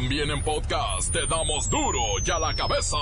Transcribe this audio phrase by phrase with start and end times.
[0.00, 2.96] También en podcast te damos duro y a la cabeza.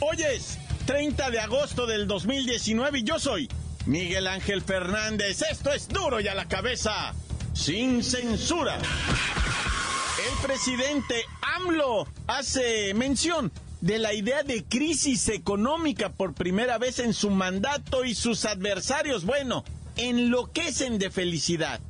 [0.00, 3.48] Hoy es 30 de agosto del 2019 y yo soy
[3.86, 5.40] Miguel Ángel Fernández.
[5.48, 7.14] Esto es duro y a la cabeza,
[7.52, 8.76] sin censura.
[8.76, 13.52] El presidente AMLO hace mención
[13.84, 19.26] de la idea de crisis económica por primera vez en su mandato y sus adversarios,
[19.26, 19.62] bueno,
[19.98, 21.80] enloquecen de felicidad.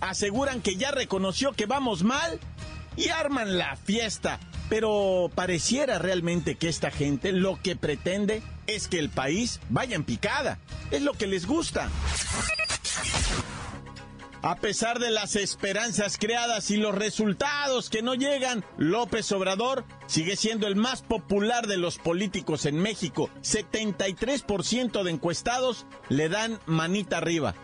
[0.00, 2.40] Aseguran que ya reconoció que vamos mal
[2.96, 4.40] y arman la fiesta.
[4.70, 10.04] Pero pareciera realmente que esta gente lo que pretende es que el país vaya en
[10.04, 10.58] picada.
[10.90, 11.90] Es lo que les gusta.
[14.42, 20.34] A pesar de las esperanzas creadas y los resultados que no llegan, López Obrador sigue
[20.34, 23.30] siendo el más popular de los políticos en México.
[23.42, 27.54] 73% de encuestados le dan manita arriba.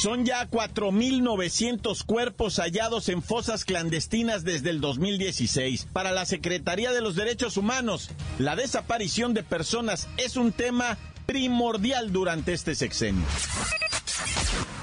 [0.00, 5.88] Son ya 4.900 cuerpos hallados en fosas clandestinas desde el 2016.
[5.92, 12.12] Para la Secretaría de los Derechos Humanos, la desaparición de personas es un tema primordial
[12.12, 13.26] durante este sexenio.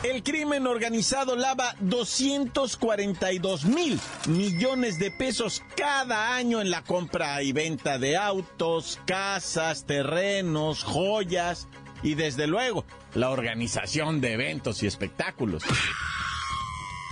[0.05, 7.53] El crimen organizado lava 242 mil millones de pesos cada año en la compra y
[7.53, 11.67] venta de autos, casas, terrenos, joyas
[12.03, 15.63] y desde luego la organización de eventos y espectáculos.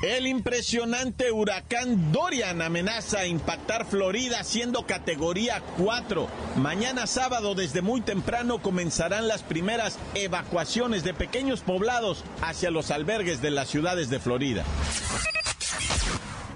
[0.03, 6.27] El impresionante huracán Dorian amenaza a impactar Florida siendo categoría 4.
[6.57, 13.41] Mañana sábado desde muy temprano comenzarán las primeras evacuaciones de pequeños poblados hacia los albergues
[13.41, 14.65] de las ciudades de Florida.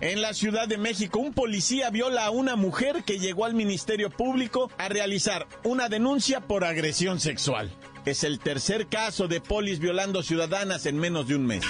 [0.01, 4.09] En la Ciudad de México, un policía viola a una mujer que llegó al Ministerio
[4.09, 7.71] Público a realizar una denuncia por agresión sexual.
[8.05, 11.63] Es el tercer caso de polis violando ciudadanas en menos de un mes.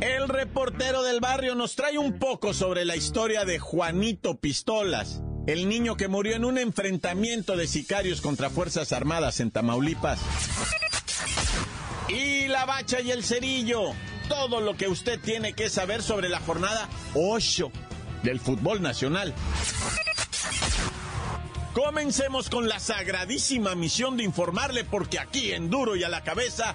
[0.00, 5.68] El reportero del barrio nos trae un poco sobre la historia de Juanito Pistolas, el
[5.68, 10.20] niño que murió en un enfrentamiento de sicarios contra Fuerzas Armadas en Tamaulipas.
[12.08, 13.90] Y la bacha y el cerillo,
[14.28, 17.72] todo lo que usted tiene que saber sobre la jornada 8
[18.22, 19.34] del fútbol nacional.
[21.74, 26.74] Comencemos con la sagradísima misión de informarle porque aquí en Duro y a la cabeza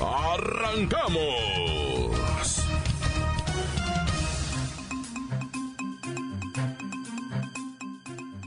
[0.00, 1.60] ¡Arrancamos!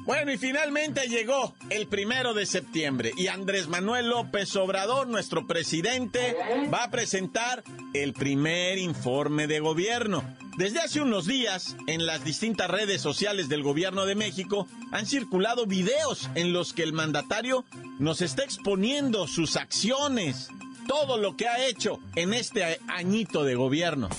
[0.05, 6.35] Bueno, y finalmente llegó el primero de septiembre y Andrés Manuel López Obrador, nuestro presidente,
[6.73, 10.23] va a presentar el primer informe de gobierno.
[10.57, 15.65] Desde hace unos días, en las distintas redes sociales del gobierno de México, han circulado
[15.65, 17.63] videos en los que el mandatario
[17.97, 20.49] nos está exponiendo sus acciones,
[20.87, 24.09] todo lo que ha hecho en este añito de gobierno.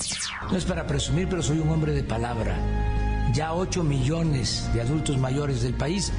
[0.51, 2.57] No es para presumir, pero soy un hombre de palabra.
[3.33, 6.13] Ya 8 millones de adultos mayores del país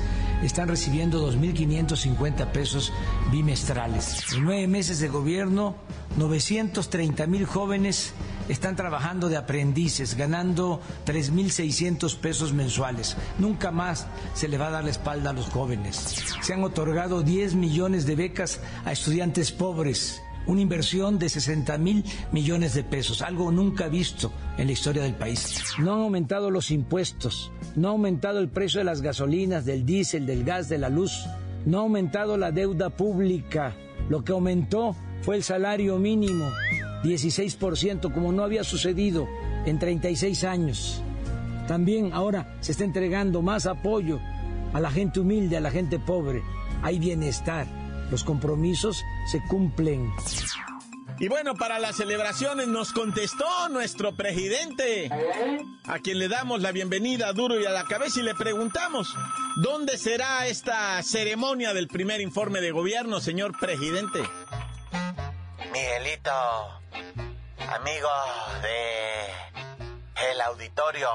[0.44, 2.92] están recibiendo 2.550 pesos
[3.32, 4.34] bimestrales.
[4.34, 5.76] En nueve meses de gobierno,
[6.18, 8.14] 930 mil jóvenes
[8.50, 13.18] están trabajando de aprendices, ganando 3.600 pesos mensuales.
[13.40, 15.96] Nunca más se le va a dar la espalda a los jóvenes.
[16.42, 22.04] Se han otorgado 10 millones de becas a estudiantes pobres una inversión de 60 mil
[22.32, 25.64] millones de pesos, algo nunca visto en la historia del país.
[25.80, 30.26] No han aumentado los impuestos, no ha aumentado el precio de las gasolinas, del diésel,
[30.26, 31.26] del gas, de la luz,
[31.66, 33.76] no ha aumentado la deuda pública.
[34.10, 36.52] Lo que aumentó fue el salario mínimo,
[37.04, 39.28] 16%, como no había sucedido
[39.66, 41.02] en 36 años.
[41.68, 44.20] También ahora se está entregando más apoyo
[44.74, 46.44] a la gente humilde, a la gente pobre.
[46.84, 50.12] Hay bienestar los compromisos se cumplen.
[51.18, 55.10] Y bueno, para las celebraciones nos contestó nuestro presidente,
[55.86, 59.16] a quien le damos la bienvenida duro y a la cabeza y le preguntamos,
[59.64, 64.20] ¿dónde será esta ceremonia del primer informe de gobierno, señor presidente?
[65.72, 66.32] Miguelito,
[67.74, 68.12] amigos
[68.62, 71.10] de el auditorio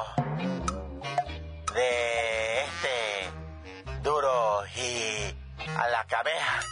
[1.75, 2.91] de este
[4.77, 6.70] y a la cabeza.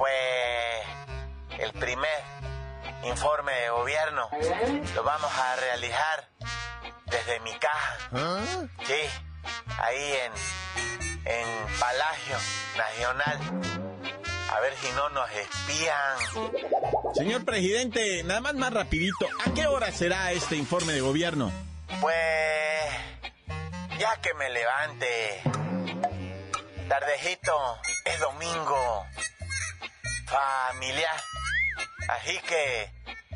[0.00, 0.86] Pues
[1.58, 2.22] el primer
[3.04, 4.30] informe de gobierno
[4.94, 6.26] lo vamos a realizar
[7.04, 7.98] desde mi caja.
[8.86, 9.02] Sí,
[9.78, 10.32] ahí en,
[11.26, 12.36] en Palacio
[12.78, 13.38] Nacional.
[14.50, 16.16] A ver si no nos espían.
[17.14, 21.52] Señor presidente, nada más más rapidito, ¿a qué hora será este informe de gobierno?
[22.00, 22.16] Pues
[23.98, 25.42] ya que me levante.
[26.88, 29.06] Tardejito, es domingo.
[30.30, 31.20] Familiar.
[32.08, 32.90] Así que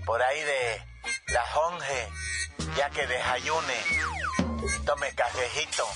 [0.04, 0.82] por ahí de
[1.32, 1.86] las 11,
[2.76, 3.74] ya que desayune,
[4.84, 5.86] tome cafecito.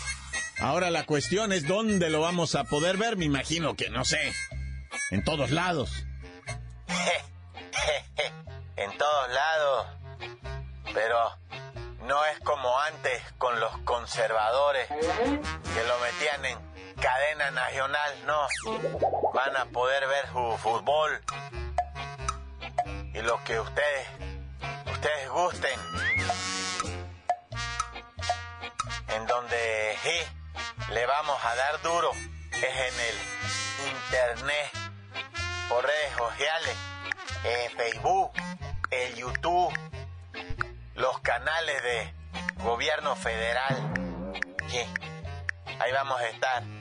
[0.61, 4.33] Ahora la cuestión es dónde lo vamos a poder ver, me imagino que no sé.
[5.11, 5.91] En todos lados.
[8.77, 9.87] en todos lados.
[10.93, 11.39] Pero
[12.07, 16.59] no es como antes con los conservadores que lo metían en
[16.97, 18.47] cadena nacional, no.
[19.39, 21.23] Van a poder ver su fútbol
[23.15, 24.09] y lo que ustedes
[24.91, 25.79] ustedes gusten.
[29.15, 32.11] En donde sí, le vamos a dar duro
[32.51, 34.73] es en el internet,
[35.69, 36.77] por redes sociales,
[37.45, 38.33] en Facebook,
[38.91, 39.73] en YouTube,
[40.97, 42.13] los canales de
[42.65, 44.35] gobierno federal.
[44.67, 44.81] Sí,
[45.79, 46.78] ahí vamos a estar.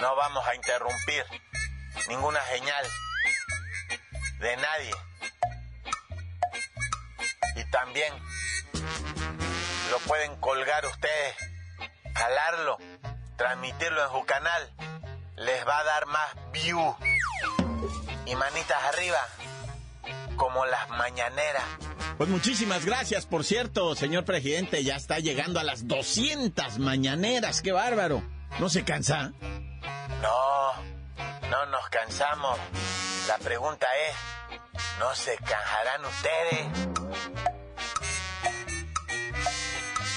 [0.00, 1.24] No vamos a interrumpir
[2.08, 2.86] ninguna señal
[4.40, 4.92] de nadie.
[7.56, 8.12] Y también
[9.90, 11.36] lo pueden colgar ustedes,
[12.14, 12.78] jalarlo,
[13.36, 14.72] transmitirlo en su canal.
[15.36, 16.96] Les va a dar más view
[18.26, 19.20] y manitas arriba,
[20.36, 21.64] como las mañaneras.
[22.16, 24.82] Pues muchísimas gracias, por cierto, señor presidente.
[24.84, 27.60] Ya está llegando a las 200 mañaneras.
[27.60, 28.22] ¡Qué bárbaro!
[28.58, 29.32] ¿No se cansa?
[30.26, 30.72] No,
[31.50, 32.58] no nos cansamos.
[33.28, 34.16] La pregunta es,
[34.98, 36.66] ¿no se cansarán ustedes?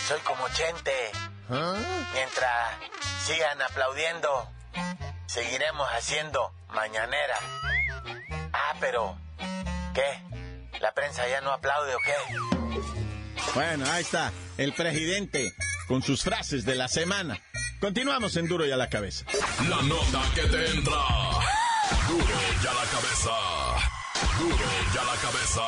[0.07, 1.11] Soy como Chente.
[2.13, 2.75] Mientras
[3.23, 4.50] sigan aplaudiendo,
[5.27, 7.38] seguiremos haciendo mañanera.
[8.51, 9.15] Ah, pero,
[9.94, 10.79] ¿qué?
[10.79, 12.15] ¿La prensa ya no aplaude o qué?
[13.53, 15.53] Bueno, ahí está, el presidente,
[15.88, 17.39] con sus frases de la semana.
[17.79, 19.25] Continuamos en Duro y a la cabeza.
[19.69, 21.01] La nota que te entra.
[22.09, 22.25] Duro
[22.61, 23.31] y a la cabeza.
[24.37, 25.61] Duro y a la cabeza.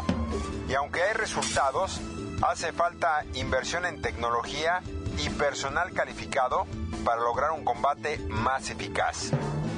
[0.68, 2.00] Y aunque hay resultados,
[2.42, 4.82] hace falta inversión en tecnología
[5.18, 6.66] y personal calificado
[7.04, 9.30] para lograr un combate más eficaz.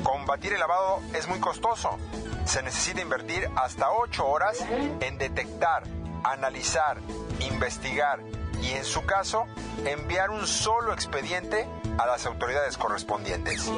[0.02, 1.96] Combatir el lavado es muy costoso.
[2.44, 4.58] Se necesita invertir hasta 8 horas
[5.00, 5.84] en detectar,
[6.24, 6.98] analizar,
[7.40, 8.20] investigar
[8.62, 9.46] y en su caso
[9.84, 11.66] enviar un solo expediente
[11.98, 13.70] a las autoridades correspondientes.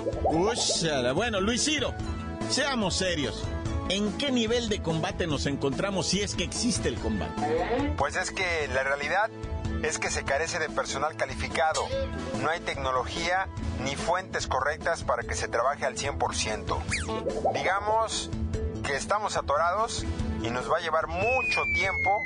[1.15, 1.95] bueno, Luis Ciro,
[2.51, 3.45] seamos serios.
[3.89, 7.95] ¿En qué nivel de combate nos encontramos si es que existe el combate?
[7.97, 9.31] Pues es que la realidad
[9.83, 11.83] es que se carece de personal calificado.
[12.41, 13.49] No hay tecnología
[13.83, 17.53] ni fuentes correctas para que se trabaje al 100%.
[17.53, 18.31] Digamos
[18.85, 20.05] que estamos atorados
[20.43, 22.23] y nos va a llevar mucho tiempo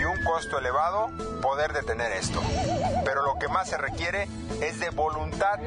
[0.00, 1.10] y un costo elevado
[1.42, 2.42] poder detener esto.
[3.04, 4.28] Pero lo que más se requiere
[4.62, 5.58] es de voluntad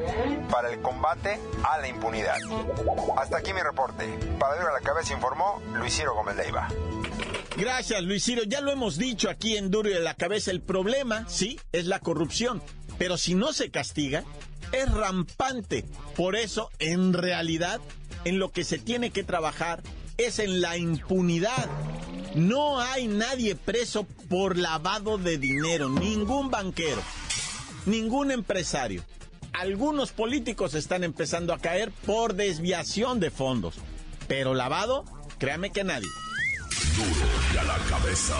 [0.50, 2.36] para el combate a la impunidad.
[3.16, 4.06] Hasta aquí mi reporte.
[4.38, 6.68] Para Duro a la Cabeza informó Luis Ciro Gómez Leiva.
[7.56, 8.42] Gracias, Luis Ciro.
[8.44, 10.50] Ya lo hemos dicho aquí en Duro y a la Cabeza.
[10.50, 12.60] El problema, sí, es la corrupción.
[12.98, 14.24] Pero si no se castiga,
[14.72, 15.84] es rampante.
[16.16, 17.80] Por eso, en realidad,
[18.24, 19.82] en lo que se tiene que trabajar
[20.16, 21.68] es en la impunidad.
[22.34, 27.00] No hay nadie preso por lavado de dinero, ningún banquero,
[27.86, 29.04] ningún empresario.
[29.52, 33.76] Algunos políticos están empezando a caer por desviación de fondos,
[34.26, 35.04] pero lavado,
[35.38, 36.08] créame que nadie.
[36.96, 38.34] Duro y a la cabeza.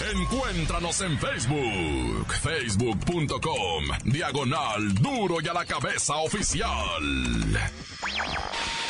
[0.00, 7.58] Encuéntranos en Facebook, facebook.com, diagonal duro y a la cabeza oficial.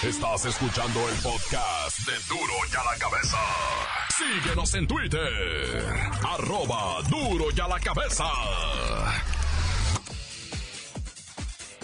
[0.02, 3.38] Estás escuchando el podcast de Duro y a la cabeza.
[4.18, 5.94] Síguenos en Twitter,
[6.28, 8.28] arroba duro y a la cabeza.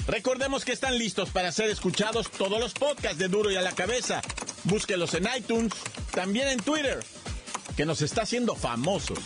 [0.07, 3.73] Recordemos que están listos para ser escuchados todos los podcasts de Duro y a la
[3.73, 4.21] cabeza.
[4.65, 5.73] Búsquelos en iTunes,
[6.13, 7.03] también en Twitter,
[7.77, 9.19] que nos está haciendo famosos.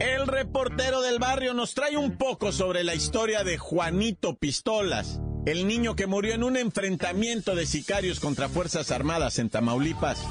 [0.00, 5.66] El reportero del barrio nos trae un poco sobre la historia de Juanito Pistolas, el
[5.66, 10.24] niño que murió en un enfrentamiento de sicarios contra Fuerzas Armadas en Tamaulipas.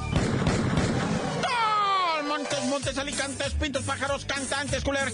[2.87, 5.11] Montes, alicantes, pintos, pájaros, cantantes, culeros.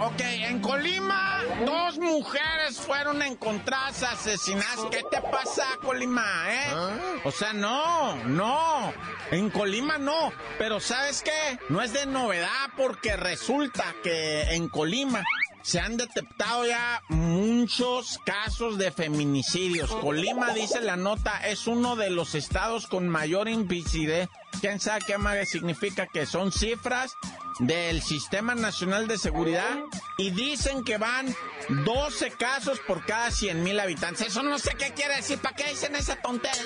[0.00, 4.80] Ok, en Colima, dos mujeres fueron encontradas asesinadas.
[4.90, 7.20] ¿Qué te pasa, Colima, eh?
[7.24, 8.92] O sea, no, no.
[9.30, 10.30] En Colima no.
[10.58, 11.58] Pero ¿sabes qué?
[11.70, 15.24] No es de novedad porque resulta que en Colima
[15.68, 19.90] se han detectado ya muchos casos de feminicidios.
[19.90, 24.30] Colima, dice la nota, es uno de los estados con mayor índice.
[24.62, 26.06] ¿Quién sabe qué más significa?
[26.06, 27.12] Que son cifras
[27.58, 29.76] del Sistema Nacional de Seguridad
[30.16, 31.36] y dicen que van
[31.84, 34.28] 12 casos por cada 100 mil habitantes.
[34.28, 35.38] Eso no sé qué quiere decir.
[35.38, 36.62] ¿Para qué dicen esa tontería?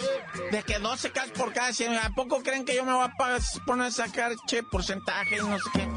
[0.52, 3.14] De que 12 casos por cada 100 ¿A poco creen que yo me voy a
[3.66, 5.88] poner a sacar che porcentaje no sé qué?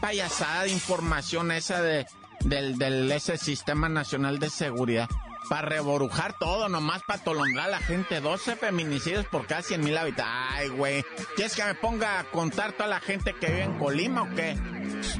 [0.00, 2.06] Payasada de información esa de
[2.44, 5.08] del, del ese Sistema Nacional de Seguridad.
[5.48, 8.20] Para reborujar todo, nomás para tolondrar a la gente.
[8.20, 10.34] 12 feminicidios por cada 100 mil habitantes.
[10.50, 11.04] Ay, güey.
[11.34, 14.56] ¿Quieres que me ponga a contar toda la gente que vive en Colima o qué?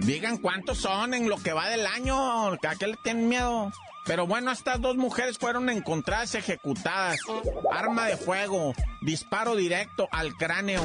[0.01, 2.53] Digan cuántos son en lo que va del año.
[2.53, 3.73] ¿A qué le tienen miedo?
[4.05, 7.19] Pero bueno, estas dos mujeres fueron encontradas ejecutadas.
[7.71, 10.83] Arma de fuego, disparo directo al cráneo.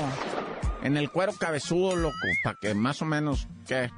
[0.83, 2.15] En el cuero cabezudo, loco.
[2.43, 3.91] Para que más o menos, ¿qué?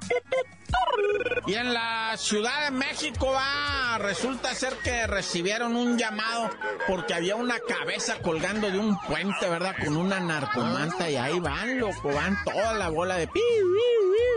[1.46, 6.50] Y en la Ciudad de México va, resulta ser que recibieron un llamado
[6.88, 9.76] porque había una cabeza colgando de un puente, ¿verdad?
[9.84, 14.29] Con una narcomanta y ahí van, loco, van toda la bola de pi, sabes,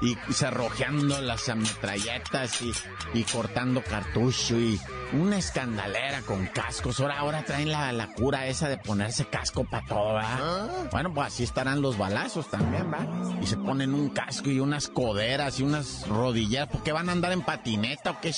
[0.00, 2.72] y cerrojeando las ametralletas y,
[3.14, 4.80] y cortando cartucho y
[5.12, 7.00] una escandalera con cascos.
[7.00, 10.68] Ahora, ahora traen la, la cura esa de ponerse casco para todo, ¿va?
[10.90, 13.06] Bueno, pues así estarán los balazos también, ¿va?
[13.40, 16.68] Y se ponen un casco y unas coderas y unas rodilleras.
[16.68, 18.34] ¿Por qué van a andar en patineta o qué?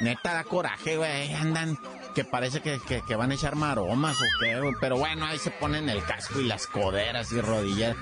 [0.00, 1.32] Neta da coraje, güey.
[1.34, 1.78] Andan
[2.14, 5.88] que parece que, que, van a echar maromas o qué, pero bueno, ahí se ponen
[5.88, 7.96] el casco y las coderas y rodilleras.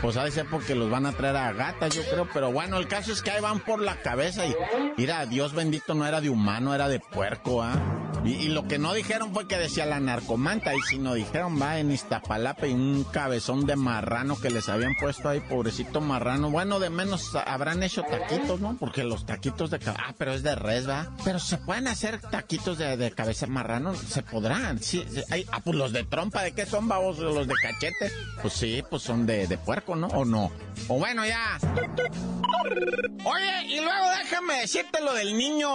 [0.00, 2.88] Pues a veces porque los van a traer a gatas, yo creo, pero bueno, el
[2.88, 4.56] caso es que ahí van por la cabeza y
[4.96, 7.97] mira, Dios bendito no era de humano, era de puerco, ¿ah?
[8.24, 11.78] Y, lo que no dijeron fue que decía la narcomanta, y si no dijeron, va
[11.78, 16.50] en Iztapalapa y un cabezón de marrano que les habían puesto ahí, pobrecito marrano.
[16.50, 18.76] Bueno, de menos habrán hecho taquitos, ¿no?
[18.78, 21.10] Porque los taquitos de cabeza, ah, pero es de res, va.
[21.24, 24.82] Pero se pueden hacer taquitos de, de cabeza marrano, se podrán.
[24.82, 27.18] Sí, hay, ah, pues los de trompa, ¿de qué son, babos?
[27.18, 28.12] Los de cachete.
[28.42, 30.08] Pues sí, pues son de, de puerco, ¿no?
[30.08, 30.50] ¿O no?
[30.88, 31.58] O bueno, ya.
[33.24, 35.68] Oye, y luego déjame decirte lo del niño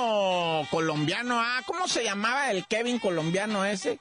[0.69, 3.99] colombiano, ah, ¿cómo se llamaba el Kevin colombiano ese?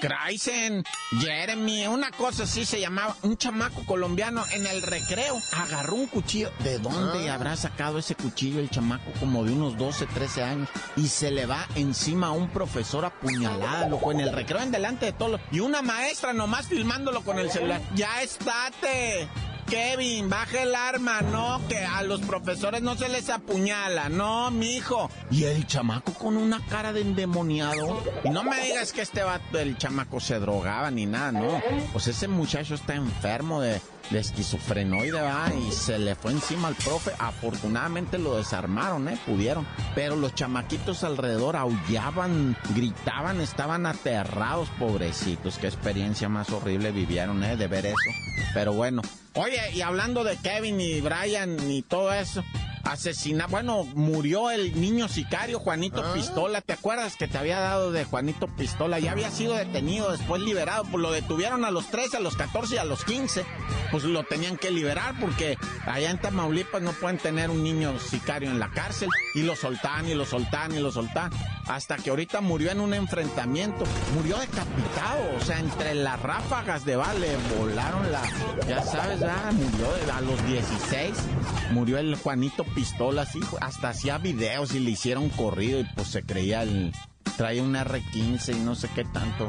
[0.00, 0.84] Kreisen,
[1.20, 6.50] Jeremy, una cosa así se llamaba, un chamaco colombiano en el recreo, agarró un cuchillo,
[6.60, 9.10] ¿de dónde habrá sacado ese cuchillo el chamaco?
[9.20, 13.88] Como de unos 12, 13 años, y se le va encima a un profesor apuñalado,
[13.90, 17.50] loco, en el recreo en delante de todos, y una maestra nomás filmándolo con el
[17.50, 19.28] celular, ya estate.
[19.66, 25.10] Kevin, baja el arma, no, que a los profesores no se les apuñala, no, mijo.
[25.30, 28.02] Y el chamaco con una cara de endemoniado.
[28.24, 31.60] Y no me digas que este vato, el chamaco se drogaba ni nada, no.
[31.92, 35.20] Pues ese muchacho está enfermo de, de esquizofrenoide.
[35.66, 37.12] Y se le fue encima al profe.
[37.18, 39.18] Afortunadamente lo desarmaron, ¿eh?
[39.26, 39.66] Pudieron.
[39.94, 45.58] Pero los chamaquitos alrededor aullaban, gritaban, estaban aterrados, pobrecitos.
[45.58, 47.56] Qué experiencia más horrible vivieron, ¿eh?
[47.56, 48.10] De ver eso.
[48.54, 49.02] Pero bueno.
[49.34, 52.42] Oye, y hablando de Kevin y Brian y todo eso,
[52.86, 56.14] asesina, bueno, murió el niño sicario Juanito ah.
[56.14, 56.60] Pistola.
[56.60, 58.98] ¿Te acuerdas que te había dado de Juanito Pistola?
[58.98, 60.84] Ya había sido detenido, después liberado.
[60.84, 63.44] Pues lo detuvieron a los 13, a los 14 y a los 15.
[63.90, 68.50] Pues lo tenían que liberar porque allá en Tamaulipas no pueden tener un niño sicario
[68.50, 69.08] en la cárcel.
[69.34, 71.30] Y lo soltan y lo soltan y lo soltan.
[71.66, 73.84] Hasta que ahorita murió en un enfrentamiento.
[74.14, 75.36] Murió decapitado.
[75.36, 78.22] O sea, entre las ráfagas de vale volaron la.
[78.68, 81.14] Ya sabes, murió a los 16.
[81.72, 86.22] Murió el Juanito pistolas, y hasta hacía videos y le hicieron corrido y pues se
[86.22, 86.92] creía el...
[87.36, 89.48] Traía un R15 y no sé qué tanto.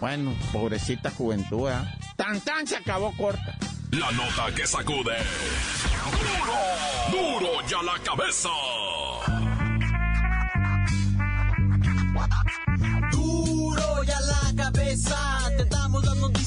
[0.00, 1.74] Bueno, pobrecita juventud, ¿eh?
[2.16, 2.66] ¡Tan, tan!
[2.66, 3.56] Se acabó corta.
[3.90, 5.16] La nota que sacude.
[7.10, 7.40] ¡Duro!
[7.40, 8.50] ¡Duro ya la cabeza!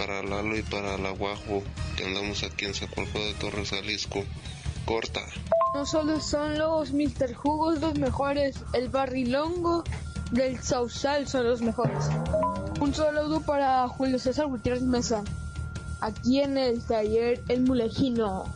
[0.00, 1.62] para Lalo y para la Guajo,
[1.96, 4.24] que andamos aquí en Zapalco de Torres, Jalisco.
[4.86, 5.20] Corta.
[5.74, 7.34] No solo son los Mr.
[7.34, 9.84] Jugos los mejores, el Barrilongo
[10.30, 12.08] del Sausal son los mejores.
[12.80, 15.22] Un saludo para Julio César Gutiérrez Mesa,
[16.00, 18.46] aquí en el taller El Mulejino.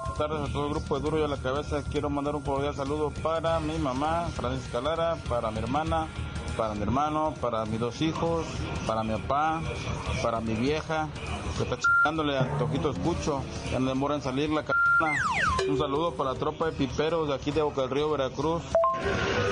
[0.00, 1.82] Buenas tardes a todo el grupo de Duro y a la Cabeza.
[1.90, 6.08] Quiero mandar un cordial saludo para mi mamá, Francisca Lara, para mi hermana,
[6.60, 8.44] para mi hermano, para mis dos hijos,
[8.86, 9.62] para mi papá,
[10.22, 11.08] para mi vieja,
[11.56, 14.79] que está chingándole a Tojito Escucho, ya no demora en salir la.
[15.66, 18.62] Un saludo para la tropa de piperos de aquí de Boca del Río, Veracruz.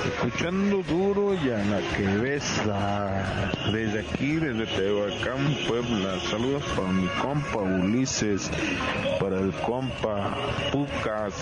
[0.04, 1.80] Escuchando duro y a la
[2.20, 3.50] besa.
[3.72, 6.20] Desde aquí, desde Tehuacán, Puebla.
[6.28, 8.50] Saludos para mi compa Ulises,
[9.18, 10.36] para el compa
[10.70, 11.34] Pucas.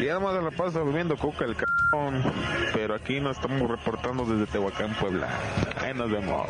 [0.00, 2.24] Y además de la pasa bebiendo coca el cabrón.
[2.72, 5.28] Pero aquí nos estamos reportando desde Tehuacán, Puebla.
[5.80, 6.48] Ahí nos vemos.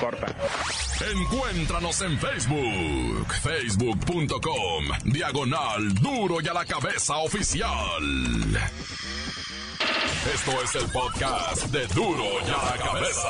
[0.00, 0.26] Corta.
[1.00, 8.02] Encuéntranos en Facebook, facebook.com, diagonal duro y a la cabeza oficial.
[10.34, 13.28] Esto es el podcast de duro y a la cabeza.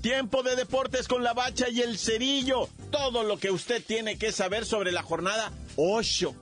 [0.00, 2.70] Tiempo de deportes con la bacha y el cerillo.
[2.90, 6.34] Todo lo que usted tiene que saber sobre la jornada 8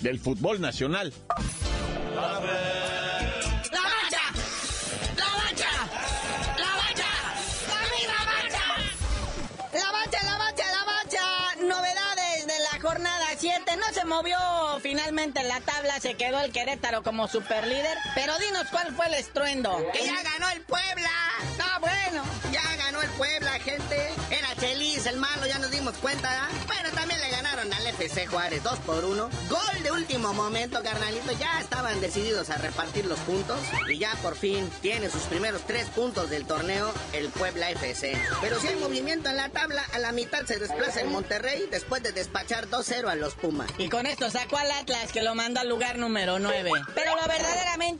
[0.00, 1.10] del fútbol nacional.
[14.04, 14.36] Movió
[14.80, 17.96] finalmente en la tabla, se quedó el Querétaro como superlíder.
[18.14, 19.76] Pero dinos cuál fue el estruendo.
[19.92, 21.10] Que ya ganó el Puebla.
[21.60, 22.22] Ah, bueno.
[22.52, 24.10] Ya ganó el Puebla, gente.
[24.30, 26.48] Era Chelis, el malo, ya nos dimos cuenta.
[26.66, 27.13] Bueno, también
[27.72, 29.30] al FC Juárez 2 por 1.
[29.48, 31.32] Gol de último momento, carnalito.
[31.38, 33.58] Ya estaban decididos a repartir los puntos.
[33.88, 38.16] Y ya por fin tiene sus primeros tres puntos del torneo el Puebla FC.
[38.40, 42.02] Pero si hay movimiento en la tabla, a la mitad se desplaza el Monterrey después
[42.02, 43.70] de despachar 2-0 a los Pumas.
[43.78, 46.70] Y con esto sacó al Atlas que lo mandó al lugar número 9.
[46.94, 47.22] Pero lo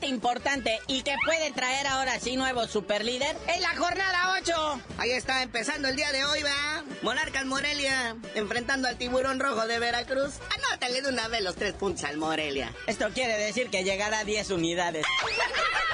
[0.07, 4.81] importante y que puede traer ahora sí nuevo superlíder es la jornada 8.
[4.97, 6.83] Ahí está empezando el día de hoy, va.
[7.01, 10.35] Monarcas Morelia enfrentando al tiburón rojo de Veracruz.
[10.55, 12.73] Anótale de una vez los tres puntos al Morelia.
[12.87, 15.05] Esto quiere decir que llegará a 10 unidades.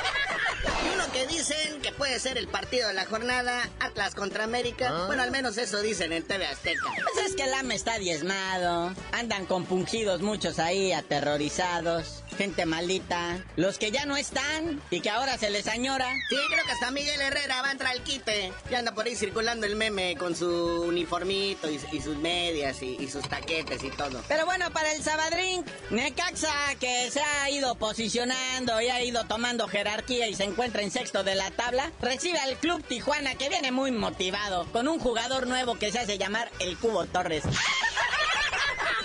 [1.22, 4.90] Y que dicen que puede ser el partido de la jornada, Atlas contra América.
[4.90, 5.06] Ah.
[5.08, 6.90] Bueno, al menos eso dicen en TV Azteca.
[7.14, 8.94] Pues es que el AME está diezmado.
[9.12, 15.38] Andan compungidos muchos ahí, aterrorizados gente malita, los que ya no están y que ahora
[15.38, 16.12] se les añora.
[16.30, 18.52] Sí, creo que hasta Miguel Herrera va a entrar al quite.
[18.70, 20.48] Ya anda por ahí circulando el meme con su
[20.88, 24.24] uniformito y, sus medias y, sus taquetes y todo.
[24.28, 29.68] Pero bueno, para el Sabadrín, Necaxa, que se ha ido posicionando y ha ido tomando
[29.68, 33.72] jerarquía y se encuentra en sexto de la tabla, recibe al Club Tijuana, que viene
[33.72, 37.44] muy motivado, con un jugador nuevo que se hace llamar el Cubo Torres.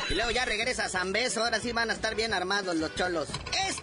[0.08, 2.94] Y luego ya regresa a San Beso, ahora sí van a estar bien armados los
[2.94, 3.26] cholos.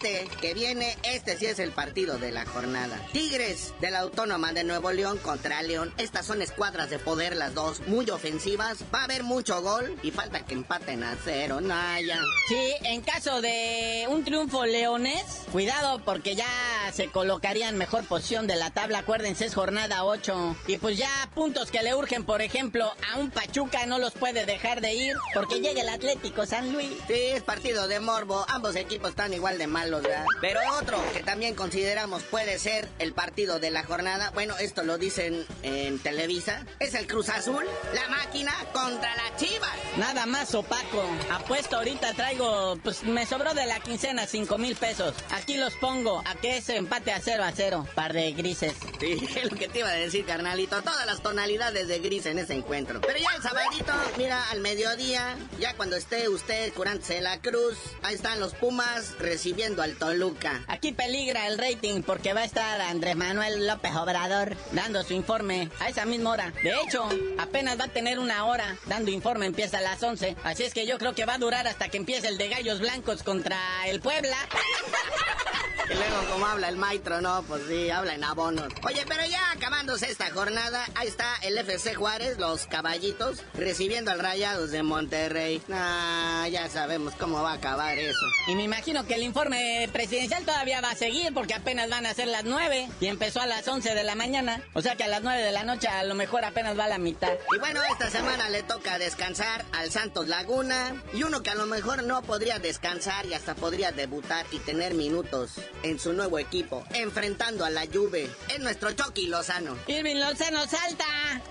[0.04, 3.00] Este que viene, este sí es el partido de la jornada.
[3.14, 5.94] Tigres de la Autónoma de Nuevo León contra León.
[5.98, 8.80] Estas son escuadras de poder las dos, muy ofensivas.
[8.94, 12.20] Va a haber mucho gol y falta que empaten a cero, Naya.
[12.50, 16.48] Sí, en caso de un triunfo leonés, cuidado porque ya
[16.92, 19.00] se colocaría en mejor posición de la tabla.
[19.00, 20.58] Acuérdense, es jornada 8.
[20.68, 24.46] Y pues ya puntos que le urgen, por ejemplo, a un Pachuca no los puede
[24.46, 26.92] dejar de ir porque llega el Atlético San Luis.
[27.08, 28.46] Sí, es partido de morbo.
[28.50, 30.26] Ambos equipos están igual de malos, ¿verdad?
[30.42, 34.98] Pero otro que también consideramos puede ser el partido de la jornada, bueno, esto lo
[34.98, 39.72] dicen en Televisa, es el Cruz Azul, la máquina contra la Chivas.
[39.98, 41.04] Nada más opaco.
[41.32, 45.14] Apuesto ahorita traigo, pues me sobró de la quincena 5 mil pesos.
[45.32, 47.88] Aquí los pongo a que ese empate a 0 a 0.
[47.94, 48.74] Par de grises.
[49.00, 50.82] Sí, es lo que te iba a decir, carnalito.
[50.82, 53.02] Todas las tonalidades de gris en ese encuentro.
[53.02, 58.16] Pero ya el sabadito, mira, al mediodía, ya cuando esté usted curándose la cruz, ahí
[58.16, 60.64] están los Pumas recibiendo al Toluca.
[60.68, 65.70] Aquí peligra el rating porque va a estar Andrés Manuel López Obrador dando su informe
[65.80, 66.54] a esa misma hora.
[66.64, 70.36] De hecho, apenas va a tener una hora dando informe, empieza a las 11.
[70.44, 72.80] Así es que yo creo que va a durar hasta que empiece el de Gallos
[72.80, 74.38] Blancos contra el Puebla.
[75.90, 78.72] Y luego, como habla el maestro, no, pues sí, habla en abonos.
[78.88, 84.20] Oye, pero ya acabándose esta jornada, ahí está el FC Juárez, los caballitos, recibiendo al
[84.20, 85.62] Rayados de Monterrey.
[85.72, 88.26] Ah, ya sabemos cómo va a acabar eso.
[88.48, 92.14] Y me imagino que el informe presidencial todavía va a seguir porque apenas van a
[92.14, 94.62] ser las 9 y empezó a las 11 de la mañana.
[94.74, 96.90] O sea que a las 9 de la noche a lo mejor apenas va a
[96.90, 97.32] la mitad.
[97.56, 101.66] Y bueno, esta semana le toca descansar al Santos Laguna y uno que a lo
[101.66, 105.52] mejor no podría descansar y hasta podría debutar y tener minutos
[105.84, 108.30] en su nuevo equipo, enfrentando a la Juve.
[108.50, 109.78] Es nuestro Chucky Lozano.
[109.88, 111.06] Irving Lozano salta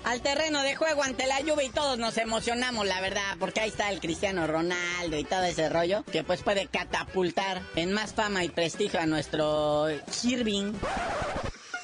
[0.04, 3.70] al terreno de juego ante la Juve y todos nos emocionamos, la verdad, porque ahí
[3.70, 8.44] está el Cristiano Ronaldo y todo ese rollo que pues puede catapultar en más fama
[8.44, 9.87] y prestigio a nuestro
[10.22, 10.72] Irving.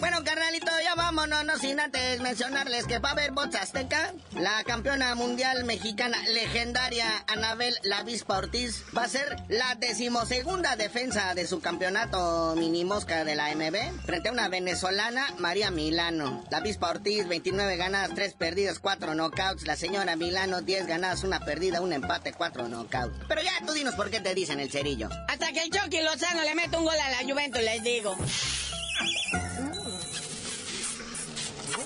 [0.01, 4.15] Bueno, carnalito, ya vámonos, no sin antes mencionarles que va a haber bots azteca.
[4.33, 11.35] La campeona mundial mexicana legendaria Anabel La Vispa Ortiz va a ser la decimosegunda defensa
[11.35, 16.43] de su campeonato mini mosca de la MB frente a una venezolana, María Milano.
[16.51, 19.67] La Vispa Ortiz, 29 ganadas, 3 perdidas, 4 knockouts.
[19.67, 23.27] La señora Milano, 10 ganadas, 1 perdida, 1 empate, 4 knockouts.
[23.29, 25.11] Pero ya tú dinos por qué te dicen el cerillo.
[25.29, 28.17] Hasta que el Chucky Lozano le mete un gol a la Juventus, les digo.